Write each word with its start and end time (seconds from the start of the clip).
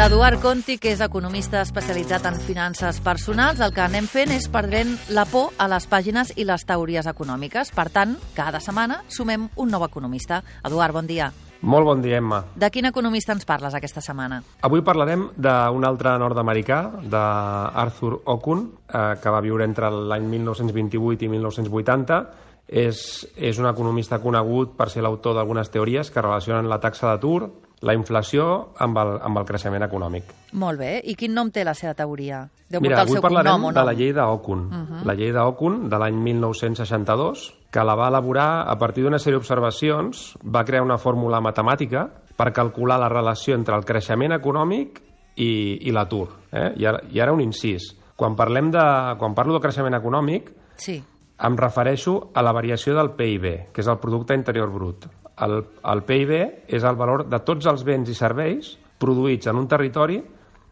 L'Eduard 0.00 0.40
Conti, 0.40 0.78
que 0.80 0.94
és 0.94 1.00
economista 1.04 1.60
especialitzat 1.60 2.24
en 2.24 2.38
finances 2.40 3.02
personals, 3.04 3.58
el 3.60 3.74
que 3.76 3.82
anem 3.84 4.06
fent 4.08 4.30
és 4.32 4.46
perdent 4.48 4.94
la 5.12 5.26
por 5.28 5.50
a 5.60 5.66
les 5.68 5.84
pàgines 5.92 6.30
i 6.40 6.46
les 6.48 6.64
teories 6.64 7.04
econòmiques. 7.10 7.68
Per 7.76 7.84
tant, 7.92 8.14
cada 8.32 8.62
setmana 8.64 9.02
sumem 9.12 9.44
un 9.60 9.68
nou 9.68 9.84
economista. 9.84 10.40
Eduard, 10.64 10.96
bon 10.96 11.04
dia. 11.04 11.28
Molt 11.60 11.84
bon 11.84 12.00
dia, 12.00 12.16
Emma. 12.16 12.40
De 12.56 12.72
quin 12.72 12.88
economista 12.88 13.36
ens 13.36 13.44
parles 13.44 13.76
aquesta 13.76 14.00
setmana? 14.00 14.40
Avui 14.64 14.80
parlarem 14.80 15.28
d'un 15.36 15.84
altre 15.84 16.16
nord-americà, 16.16 16.80
d'Arthur 17.04 18.22
Okun, 18.24 18.70
eh, 18.88 19.06
que 19.20 19.36
va 19.36 19.44
viure 19.44 19.68
entre 19.68 19.92
l'any 19.92 20.32
1928 20.32 21.28
i 21.28 21.34
1980. 21.36 22.24
És, 22.70 23.26
és 23.36 23.58
un 23.58 23.68
economista 23.68 24.16
conegut 24.22 24.78
per 24.78 24.88
ser 24.88 25.02
l'autor 25.04 25.34
d'algunes 25.36 25.68
teories 25.68 26.08
que 26.08 26.22
relacionen 26.22 26.70
la 26.70 26.80
taxa 26.80 27.10
d'atur, 27.10 27.50
la 27.82 27.94
inflació 27.96 28.72
amb 28.78 28.98
el, 29.00 29.14
amb 29.24 29.38
el 29.40 29.46
creixement 29.48 29.82
econòmic. 29.86 30.34
Molt 30.52 30.78
bé. 30.78 31.00
I 31.04 31.14
quin 31.16 31.32
nom 31.34 31.50
té 31.50 31.64
la 31.64 31.74
seva 31.74 31.94
teoria? 31.96 32.42
Deu 32.70 32.82
Mira, 32.84 33.00
el 33.00 33.08
avui 33.08 33.16
seu 33.16 33.22
parlarem 33.24 33.52
cognom 33.56 33.74
de 33.74 33.84
la 33.84 33.94
llei 33.96 34.12
d'Okun. 34.12 34.60
Uh 34.66 34.72
-huh. 34.74 35.04
La 35.04 35.14
llei 35.14 35.32
d'Okun, 35.32 35.88
de 35.88 35.98
l'any 35.98 36.14
1962, 36.14 37.54
que 37.70 37.84
la 37.84 37.94
va 37.94 38.08
elaborar 38.08 38.68
a 38.68 38.76
partir 38.78 39.04
d'una 39.04 39.18
sèrie 39.18 39.34
d'observacions, 39.38 40.36
va 40.44 40.64
crear 40.64 40.82
una 40.82 40.98
fórmula 40.98 41.40
matemàtica 41.40 42.08
per 42.36 42.52
calcular 42.52 42.98
la 42.98 43.08
relació 43.08 43.54
entre 43.54 43.74
el 43.76 43.84
creixement 43.84 44.32
econòmic 44.32 45.00
i, 45.36 45.78
i 45.88 45.92
l'atur. 45.92 46.28
Eh? 46.52 46.72
I, 46.76 46.86
ara, 46.86 47.00
I 47.10 47.20
ara 47.20 47.32
un 47.32 47.40
incís. 47.40 47.96
Quan, 48.16 48.36
parlem 48.36 48.70
de, 48.70 49.16
quan 49.18 49.34
parlo 49.34 49.54
de 49.54 49.60
creixement 49.60 49.94
econòmic, 49.94 50.52
Sí. 50.76 51.02
em 51.38 51.56
refereixo 51.56 52.30
a 52.34 52.42
la 52.42 52.52
variació 52.52 52.94
del 52.94 53.12
PIB, 53.12 53.72
que 53.72 53.80
és 53.80 53.86
el 53.88 53.98
Producte 53.98 54.34
Interior 54.34 54.70
Brut. 54.70 55.06
El, 55.44 55.62
el 55.92 56.02
PIB 56.04 56.32
és 56.68 56.84
el 56.84 56.98
valor 57.00 57.24
de 57.28 57.40
tots 57.46 57.68
els 57.70 57.84
béns 57.86 58.10
i 58.12 58.16
serveis 58.16 58.74
produïts 59.00 59.48
en 59.48 59.56
un 59.56 59.68
territori 59.68 60.20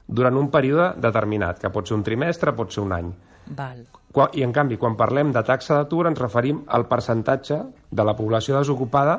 durant 0.09 0.37
un 0.41 0.51
període 0.53 0.93
determinat, 1.01 1.61
que 1.61 1.71
pot 1.73 1.89
ser 1.89 1.97
un 1.97 2.05
trimestre, 2.05 2.55
pot 2.57 2.73
ser 2.73 2.85
un 2.85 2.93
any. 2.97 3.09
Val. 3.57 3.83
I, 4.33 4.43
en 4.45 4.53
canvi, 4.53 4.77
quan 4.81 4.97
parlem 4.97 5.33
de 5.33 5.43
taxa 5.45 5.77
d'atur, 5.77 6.07
ens 6.09 6.21
referim 6.21 6.63
al 6.75 6.87
percentatge 6.89 7.59
de 7.91 8.05
la 8.05 8.17
població 8.17 8.57
desocupada 8.59 9.19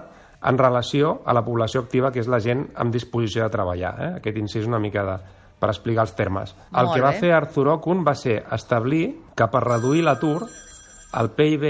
en 0.50 0.58
relació 0.58 1.20
a 1.26 1.34
la 1.34 1.44
població 1.46 1.84
activa, 1.86 2.12
que 2.12 2.22
és 2.24 2.30
la 2.32 2.40
gent 2.42 2.66
amb 2.80 2.94
disposició 2.94 3.44
de 3.46 3.54
treballar. 3.54 3.94
Eh? 4.00 4.10
Aquest 4.22 4.40
incís 4.42 4.68
una 4.70 4.80
mica 4.82 5.04
de, 5.06 5.18
per 5.60 5.70
explicar 5.70 6.08
els 6.08 6.16
termes. 6.18 6.56
El 6.72 6.90
Molt 6.90 6.96
que 6.96 7.06
va 7.06 7.14
bé. 7.14 7.22
fer 7.22 7.32
Arthur 7.36 7.68
Okun 7.76 8.04
va 8.08 8.16
ser 8.16 8.40
establir 8.56 9.04
que 9.36 9.48
per 9.52 9.64
reduir 9.66 10.06
l'atur 10.06 10.48
el 11.20 11.32
PIB 11.36 11.66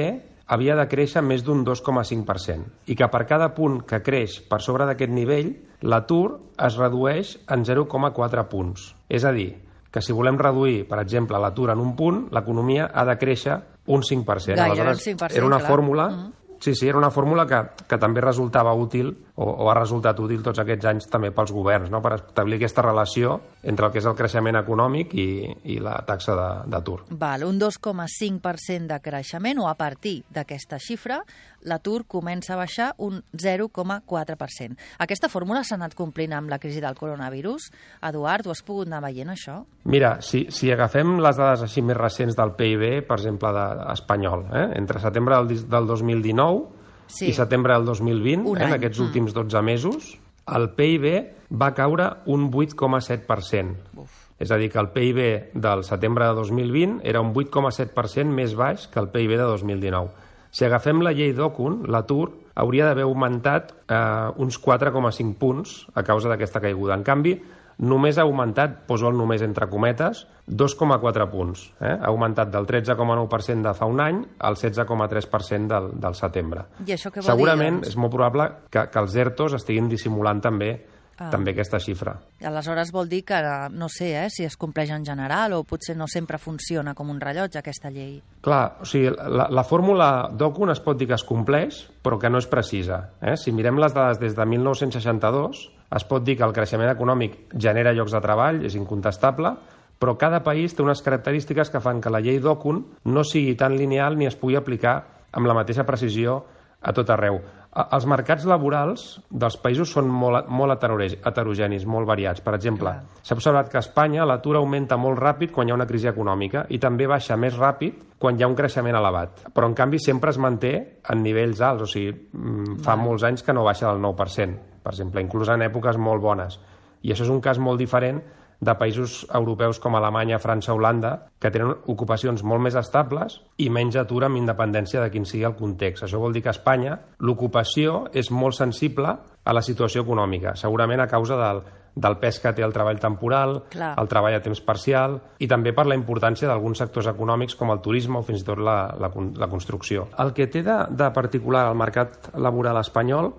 havia 0.50 0.76
de 0.76 0.88
créixer 0.90 1.22
més 1.22 1.44
d'un 1.46 1.62
2,5% 1.66 2.90
i 2.90 2.98
que 2.98 3.08
per 3.14 3.26
cada 3.30 3.52
punt 3.56 3.84
que 3.88 4.02
creix 4.06 4.40
per 4.50 4.62
sobre 4.66 4.88
d'aquest 4.90 5.14
nivell, 5.14 5.52
l'atur 5.86 6.40
es 6.58 6.78
redueix 6.80 7.36
en 7.54 7.66
0,4 7.68 8.46
punts. 8.50 8.94
És 9.08 9.26
a 9.26 9.34
dir, 9.36 9.52
que 9.94 10.02
si 10.02 10.14
volem 10.14 10.38
reduir, 10.42 10.88
per 10.90 11.00
exemple, 11.02 11.38
l'atur 11.42 11.70
en 11.74 11.82
un 11.82 11.96
punt, 11.98 12.26
l'economia 12.34 12.90
ha 12.94 13.06
de 13.06 13.18
créixer 13.22 13.60
un 13.90 14.04
5%. 14.06 14.58
Gairebé 14.58 14.98
un 14.98 15.02
5%, 15.06 15.36
era 15.36 15.46
una 15.46 15.62
clar. 15.62 15.70
fórmula... 15.70 16.10
Mhm. 16.10 16.36
Sí, 16.60 16.74
sí, 16.76 16.90
era 16.90 16.98
una 16.98 17.10
fórmula 17.10 17.46
que, 17.48 17.86
que 17.88 17.98
també 17.98 18.20
resultava 18.20 18.74
útil 18.76 19.14
o, 19.40 19.46
o 19.64 19.70
ha 19.72 19.76
resultat 19.78 20.20
útil 20.20 20.42
tots 20.44 20.60
aquests 20.60 20.86
anys 20.92 21.08
també 21.08 21.32
pels 21.32 21.54
governs, 21.56 21.88
no? 21.94 22.02
per 22.04 22.18
establir 22.18 22.58
aquesta 22.60 22.84
relació 22.84 23.38
entre 23.64 23.88
el 23.88 23.94
que 23.94 24.02
és 24.04 24.08
el 24.10 24.18
creixement 24.20 24.60
econòmic 24.60 25.14
i, 25.16 25.30
i 25.72 25.78
la 25.80 25.96
taxa 26.08 26.36
de- 26.36 26.70
d'atur. 26.74 26.98
Val, 27.10 27.46
un 27.48 27.60
2,5% 27.62 28.88
de 28.92 29.00
creixement 29.04 29.62
o 29.64 29.70
a 29.72 29.76
partir 29.80 30.18
d'aquesta 30.36 30.80
xifra 30.84 31.22
l'atur 31.68 32.06
comença 32.08 32.54
a 32.54 32.60
baixar 32.60 32.94
un 33.04 33.22
0,4%. 33.36 34.76
Aquesta 35.00 35.30
fórmula 35.30 35.64
s'ha 35.64 35.76
anat 35.80 35.96
complint 35.96 36.34
amb 36.36 36.50
la 36.52 36.60
crisi 36.60 36.82
del 36.84 36.96
coronavirus. 36.96 37.70
Eduard, 38.10 38.48
ho 38.48 38.54
has 38.54 38.64
pogut 38.64 38.88
anar 38.88 39.02
veient, 39.04 39.32
això? 39.34 39.62
Mira, 39.90 40.18
si, 40.26 40.46
si 40.56 40.72
agafem 40.72 41.18
les 41.24 41.40
dades 41.40 41.64
així 41.68 41.84
més 41.84 41.98
recents 42.00 42.36
del 42.38 42.54
PIB, 42.60 43.06
per 43.08 43.20
exemple, 43.20 43.52
de, 43.56 43.66
espanyol, 43.96 44.46
eh? 44.52 44.68
entre 44.80 45.02
setembre 45.04 45.40
del, 45.40 45.64
del 45.70 45.88
2019 45.88 46.79
Sí. 47.10 47.32
i 47.32 47.34
setembre 47.34 47.74
del 47.74 47.86
2020, 47.90 48.48
Un 48.48 48.62
eh? 48.62 48.68
en 48.70 48.78
aquests 48.78 49.02
últims 49.02 49.34
12 49.34 49.62
mesos, 49.66 50.14
el 50.56 50.70
PIB 50.78 51.06
va 51.52 51.74
caure 51.74 52.10
un 52.30 52.48
8,7%. 52.52 54.06
És 54.40 54.52
a 54.52 54.58
dir, 54.62 54.70
que 54.72 54.80
el 54.80 54.92
PIB 54.96 55.20
del 55.60 55.84
setembre 55.84 56.30
de 56.30 56.38
2020 56.38 57.02
era 57.10 57.20
un 57.20 57.34
8,7% 57.34 58.32
més 58.32 58.56
baix 58.56 58.88
que 58.88 59.02
el 59.02 59.10
PIB 59.12 59.36
de 59.36 59.48
2019. 59.50 60.28
Si 60.52 60.66
agafem 60.66 61.04
la 61.06 61.12
llei 61.14 61.34
d'Okun, 61.36 61.84
l'atur 61.92 62.32
hauria 62.58 62.88
d'haver 62.88 63.06
augmentat 63.06 63.74
eh, 63.86 63.98
uns 64.42 64.58
4,5 64.62 65.36
punts 65.38 65.76
a 65.94 66.04
causa 66.08 66.32
d'aquesta 66.32 66.62
caiguda. 66.64 66.96
En 66.96 67.04
canvi, 67.04 67.36
només 67.80 68.18
ha 68.20 68.24
augmentat, 68.28 68.86
poso 68.88 69.08
el 69.08 69.16
només 69.18 69.42
entre 69.46 69.68
cometes, 69.72 70.26
2,4 70.50 71.30
punts. 71.32 71.66
Eh? 71.80 71.94
Ha 71.96 72.10
augmentat 72.12 72.52
del 72.52 72.68
13,9% 72.68 73.64
de 73.70 73.74
fa 73.78 73.88
un 73.88 74.02
any 74.04 74.22
al 74.40 74.56
16,3% 74.60 75.68
del, 75.72 75.92
del 76.00 76.16
setembre. 76.16 76.66
I 76.86 76.96
això 76.98 77.12
què 77.12 77.24
vol 77.24 77.32
Segurament 77.32 77.80
dir, 77.80 77.82
doncs? 77.86 77.94
és 77.94 78.00
molt 78.00 78.14
probable 78.16 78.50
que, 78.70 78.88
que 78.92 79.00
els 79.04 79.16
ERTOs 79.16 79.60
estiguin 79.62 79.90
dissimulant 79.92 80.42
també 80.44 80.74
Ah. 81.20 81.28
també 81.28 81.52
aquesta 81.52 81.82
xifra. 81.84 82.14
Aleshores 82.48 82.94
vol 82.96 83.10
dir 83.12 83.26
que, 83.28 83.36
no 83.76 83.90
sé, 83.92 84.14
eh, 84.22 84.30
si 84.32 84.46
es 84.48 84.56
compleix 84.56 84.90
en 84.96 85.04
general 85.04 85.52
o 85.52 85.66
potser 85.68 85.98
no 86.00 86.06
sempre 86.08 86.38
funciona 86.40 86.94
com 86.96 87.10
un 87.12 87.20
rellotge, 87.20 87.60
aquesta 87.60 87.90
llei. 87.92 88.22
Clar, 88.40 88.78
o 88.80 88.86
sigui, 88.88 89.10
la, 89.28 89.50
la 89.52 89.64
fórmula 89.68 90.30
d'Okun 90.32 90.72
es 90.72 90.80
pot 90.80 90.96
dir 90.98 91.10
que 91.10 91.18
es 91.20 91.26
compleix, 91.28 91.82
però 92.02 92.16
que 92.18 92.30
no 92.32 92.40
és 92.40 92.48
precisa. 92.48 93.02
Eh? 93.20 93.36
Si 93.36 93.52
mirem 93.52 93.76
les 93.84 93.92
dades 93.94 94.18
des 94.24 94.34
de 94.38 94.46
1962, 94.48 95.66
es 95.96 96.06
pot 96.06 96.24
dir 96.24 96.38
que 96.38 96.46
el 96.46 96.54
creixement 96.54 96.92
econòmic 96.92 97.38
genera 97.58 97.94
llocs 97.94 98.14
de 98.14 98.22
treball, 98.22 98.64
és 98.66 98.78
incontestable, 98.78 99.56
però 100.00 100.16
cada 100.18 100.44
país 100.46 100.76
té 100.76 100.84
unes 100.84 101.02
característiques 101.04 101.70
que 101.70 101.82
fan 101.84 102.00
que 102.02 102.12
la 102.14 102.22
llei 102.24 102.40
d'Okun 102.40 102.84
no 103.12 103.26
sigui 103.28 103.58
tan 103.60 103.76
lineal 103.78 104.18
ni 104.18 104.30
es 104.30 104.38
pugui 104.40 104.56
aplicar 104.56 105.02
amb 105.32 105.50
la 105.50 105.58
mateixa 105.58 105.86
precisió 105.86 106.44
a 106.80 106.94
tot 106.96 107.10
arreu. 107.12 107.42
Els 107.70 108.06
mercats 108.10 108.48
laborals 108.50 109.04
dels 109.30 109.60
països 109.62 109.92
són 109.94 110.08
molt, 110.10 110.48
molt 110.50 110.74
heterogenis, 110.74 111.84
molt 111.86 112.08
variats. 112.10 112.42
Per 112.42 112.56
exemple, 112.58 112.96
s'ha 113.22 113.36
observat 113.38 113.70
que 113.70 113.78
a 113.78 113.84
Espanya 113.84 114.26
l'atur 114.26 114.56
augmenta 114.58 114.98
molt 114.98 115.20
ràpid 115.22 115.54
quan 115.54 115.68
hi 115.70 115.76
ha 115.76 115.78
una 115.78 115.88
crisi 115.90 116.10
econòmica 116.10 116.66
i 116.74 116.80
també 116.82 117.06
baixa 117.08 117.38
més 117.38 117.60
ràpid 117.60 118.18
quan 118.18 118.40
hi 118.40 118.44
ha 118.44 118.50
un 118.50 118.58
creixement 118.58 118.98
elevat. 118.98 119.46
Però, 119.54 119.70
en 119.70 119.78
canvi, 119.78 120.00
sempre 120.02 120.34
es 120.34 120.42
manté 120.42 120.74
en 121.14 121.22
nivells 121.22 121.62
alts. 121.62 121.86
O 121.86 121.92
sigui, 121.92 122.16
mm, 122.16 122.80
fa 122.86 122.98
molts 122.98 123.28
anys 123.28 123.44
que 123.44 123.54
no 123.54 123.68
baixa 123.68 123.92
del 123.92 124.02
9%, 124.02 124.79
per 124.84 124.94
exemple, 124.96 125.24
inclús 125.24 125.50
en 125.50 125.66
èpoques 125.66 125.98
molt 125.98 126.22
bones. 126.24 126.60
I 127.04 127.14
això 127.14 127.26
és 127.26 127.32
un 127.32 127.42
cas 127.42 127.60
molt 127.60 127.80
diferent 127.80 128.22
de 128.60 128.76
països 128.76 129.22
europeus 129.34 129.80
com 129.80 129.96
Alemanya, 129.96 130.40
França, 130.40 130.74
Holanda, 130.76 131.14
que 131.40 131.52
tenen 131.52 131.78
ocupacions 131.88 132.44
molt 132.44 132.62
més 132.66 132.76
estables 132.76 133.40
i 133.58 133.70
menys 133.72 133.96
atur 134.02 134.26
amb 134.28 134.40
independència 134.40 135.02
de 135.02 135.12
quin 135.14 135.26
sigui 135.26 135.46
el 135.48 135.56
context. 135.56 136.04
Això 136.04 136.20
vol 136.20 136.36
dir 136.36 136.44
que 136.44 136.52
a 136.52 136.58
Espanya 136.58 136.98
l'ocupació 137.24 138.10
és 138.12 138.32
molt 138.32 138.58
sensible 138.60 139.16
a 139.16 139.56
la 139.56 139.64
situació 139.64 140.04
econòmica, 140.04 140.58
segurament 140.60 141.00
a 141.00 141.08
causa 141.08 141.40
del, 141.40 141.64
del 141.96 142.18
pes 142.20 142.42
que 142.44 142.52
té 142.56 142.66
el 142.66 142.76
treball 142.76 143.00
temporal, 143.00 143.56
Clar. 143.72 143.94
el 144.02 144.12
treball 144.12 144.36
a 144.36 144.44
temps 144.44 144.62
parcial 144.66 145.16
i 145.40 145.48
també 145.48 145.72
per 145.76 145.88
la 145.88 145.98
importància 145.98 146.50
d'alguns 146.50 146.84
sectors 146.84 147.08
econòmics 147.12 147.56
com 147.56 147.72
el 147.72 147.80
turisme 147.86 148.20
o 148.20 148.26
fins 148.28 148.44
i 148.44 148.48
tot 148.48 148.60
la, 148.60 148.82
la, 149.00 149.12
la 149.40 149.50
construcció. 149.52 150.10
El 150.20 150.36
que 150.36 150.50
té 150.52 150.66
de, 150.68 150.82
de 150.92 151.10
particular 151.16 151.70
el 151.72 151.80
mercat 151.80 152.34
laboral 152.36 152.84
espanyol 152.84 153.32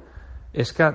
és 0.56 0.72
que 0.74 0.90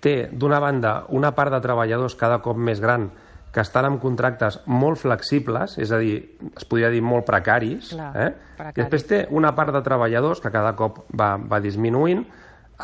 té, 0.00 0.28
d'una 0.32 0.60
banda, 0.62 1.04
una 1.14 1.32
part 1.36 1.52
de 1.54 1.60
treballadors 1.64 2.16
cada 2.18 2.40
cop 2.44 2.56
més 2.56 2.80
gran 2.80 3.08
que 3.52 3.62
estan 3.64 3.86
amb 3.88 4.00
contractes 4.02 4.60
molt 4.68 5.00
flexibles, 5.00 5.78
és 5.80 5.92
a 5.92 5.98
dir, 6.02 6.18
es 6.52 6.66
podria 6.68 6.90
dir 6.92 7.00
molt 7.02 7.26
precaris, 7.26 7.94
Clar, 7.94 8.10
eh? 8.12 8.28
precari. 8.58 8.74
I 8.76 8.82
després 8.82 9.06
té 9.08 9.22
una 9.34 9.54
part 9.56 9.72
de 9.74 9.82
treballadors 9.84 10.42
que 10.44 10.52
cada 10.54 10.74
cop 10.76 11.00
va, 11.16 11.32
va 11.40 11.62
disminuint 11.64 12.26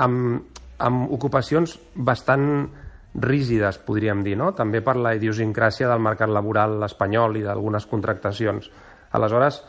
amb, 0.01 0.57
amb 0.83 1.13
ocupacions 1.15 1.77
bastant 1.95 2.49
rígides, 3.15 3.79
podríem 3.87 4.25
dir, 4.27 4.35
no? 4.41 4.51
també 4.57 4.81
per 4.83 4.97
la 4.99 5.15
idiosincràsia 5.15 5.87
del 5.91 6.03
mercat 6.03 6.33
laboral 6.33 6.81
espanyol 6.89 7.39
i 7.39 7.45
d'algunes 7.45 7.87
contractacions. 7.87 8.71
Aleshores, 9.15 9.61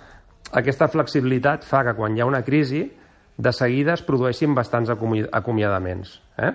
aquesta 0.58 0.88
flexibilitat 0.90 1.66
fa 1.68 1.84
que 1.86 1.94
quan 1.98 2.16
hi 2.16 2.24
ha 2.24 2.30
una 2.30 2.42
crisi, 2.46 2.86
de 3.38 3.52
seguida 3.52 3.94
es 3.94 4.04
produeixin 4.08 4.56
bastants 4.56 4.90
acomi 4.90 5.26
acomiadaments. 5.28 6.16
Eh? 6.40 6.54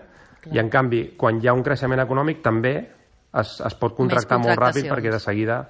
I 0.48 0.60
en 0.62 0.70
canvi, 0.72 1.02
quan 1.20 1.40
hi 1.40 1.50
ha 1.50 1.54
un 1.56 1.62
creixement 1.66 2.00
econòmic, 2.00 2.40
també 2.44 2.74
es, 2.80 3.56
es 3.60 3.76
pot 3.78 3.96
contractar 3.96 4.40
molt 4.42 4.58
ràpid 4.58 4.88
perquè 4.90 5.12
de 5.12 5.22
seguida... 5.22 5.64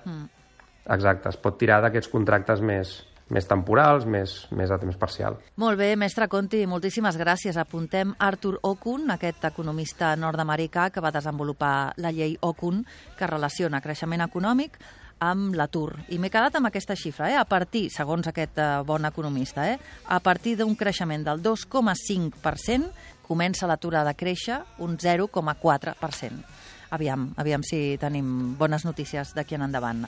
Exacte, 0.90 1.28
es 1.28 1.36
pot 1.38 1.54
tirar 1.60 1.76
d'aquests 1.84 2.08
contractes 2.10 2.62
més, 2.64 2.94
més 3.30 3.46
temporals, 3.46 4.06
més, 4.10 4.32
més 4.56 4.72
a 4.72 4.78
temps 4.80 4.96
parcial. 4.98 5.36
Molt 5.60 5.78
bé, 5.78 5.92
mestre 6.00 6.26
Conti, 6.32 6.64
moltíssimes 6.66 7.18
gràcies. 7.20 7.58
Apuntem 7.60 8.14
Arthur 8.18 8.56
Okun, 8.66 9.06
aquest 9.14 9.44
economista 9.46 10.14
nord-americà 10.18 10.88
que 10.90 11.04
va 11.04 11.12
desenvolupar 11.14 11.92
la 12.02 12.10
llei 12.16 12.34
Okun, 12.40 12.82
que 13.18 13.30
relaciona 13.30 13.82
creixement 13.84 14.24
econòmic 14.26 14.80
amb 15.20 15.54
l'atur. 15.54 15.92
I 16.08 16.18
m'he 16.18 16.32
quedat 16.32 16.56
amb 16.56 16.70
aquesta 16.70 16.96
xifra, 16.96 17.28
eh? 17.30 17.36
a 17.36 17.44
partir, 17.44 17.86
segons 17.92 18.26
aquest 18.26 18.58
eh, 18.58 18.68
bon 18.88 19.04
economista, 19.06 19.68
eh? 19.68 19.76
a 20.08 20.18
partir 20.24 20.56
d'un 20.58 20.74
creixement 20.74 21.26
del 21.28 21.42
2,5%, 21.44 22.88
comença 23.30 23.68
l'atur 23.70 23.94
a 24.00 24.04
de 24.04 24.14
créixer 24.18 24.58
un 24.82 24.98
0,4%. 24.98 26.42
aviam, 26.90 27.28
aviam 27.38 27.62
si 27.62 27.96
tenim 28.02 28.56
bones 28.58 28.82
notícies 28.84 29.30
d'aquí 29.36 29.54
en 29.54 29.62
endavant. 29.68 30.06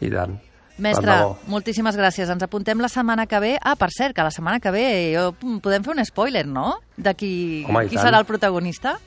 I 0.00 0.10
tant. 0.12 0.34
Mestre, 0.82 1.14
moltíssimes 1.52 1.96
gràcies. 1.96 2.28
Ens 2.32 2.42
apuntem 2.44 2.80
la 2.80 2.88
setmana 2.92 3.26
que 3.28 3.38
ve. 3.40 3.54
Ah, 3.60 3.76
per 3.76 3.88
cert, 3.92 4.14
que 4.16 4.22
la 4.24 4.30
setmana 4.32 4.58
que 4.60 4.70
ve 4.72 4.84
jo, 5.14 5.30
podem 5.64 5.84
fer 5.84 5.94
un 5.94 6.04
spoiler, 6.04 6.46
no? 6.48 6.78
De 6.96 7.14
qui, 7.14 7.64
Home, 7.68 7.86
qui 7.88 7.96
tant. 7.96 8.06
serà 8.08 8.18
el 8.20 8.26
protagonista? 8.28 8.98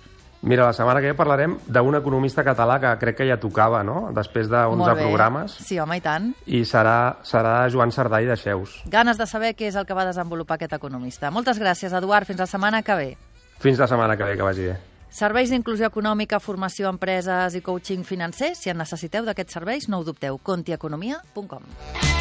Mira, 0.45 0.65
la 0.67 0.73
setmana 0.77 1.01
que 1.01 1.09
ve 1.09 1.17
parlarem 1.17 1.55
d'un 1.65 1.95
economista 1.97 2.43
català 2.45 2.79
que 2.79 2.91
crec 3.01 3.17
que 3.17 3.27
ja 3.29 3.37
tocava, 3.41 3.83
no?, 3.83 4.11
després 4.13 4.49
de 4.49 4.57
11 4.61 4.77
Molt 4.77 4.93
bé. 4.93 5.01
programes, 5.07 5.51
Sí, 5.65 5.79
home, 5.81 5.97
i 5.97 6.01
tant. 6.05 6.33
i 6.45 6.61
serà, 6.69 7.17
serà 7.25 7.67
Joan 7.73 7.89
Sardà 7.91 8.21
i 8.21 8.25
de 8.29 8.37
Xeus. 8.37 8.83
Ganes 8.85 9.17
de 9.17 9.25
saber 9.25 9.55
què 9.55 9.67
és 9.71 9.75
el 9.75 9.85
que 9.89 9.93
va 9.97 10.05
desenvolupar 10.05 10.55
aquest 10.59 10.73
economista. 10.77 11.31
Moltes 11.31 11.57
gràcies, 11.59 11.93
Eduard. 11.97 12.27
Fins 12.27 12.39
la 12.39 12.45
setmana 12.45 12.83
que 12.83 12.95
ve. 12.95 13.17
Fins 13.65 13.79
la 13.81 13.87
setmana 13.89 14.13
que 14.13 14.23
ve, 14.27 14.35
que 14.37 14.45
vagi 14.45 14.67
bé. 14.67 14.75
Serveis 15.09 15.49
d'inclusió 15.49 15.87
econòmica, 15.89 16.37
formació 16.43 16.91
empreses 16.91 17.55
i 17.57 17.63
coaching 17.65 18.03
financer. 18.05 18.51
Si 18.53 18.69
en 18.69 18.77
necessiteu 18.77 19.25
d'aquests 19.25 19.57
serveis, 19.57 19.89
no 19.89 20.03
ho 20.03 20.05
dubteu. 20.05 20.37
Contieconomia.com. 20.37 22.14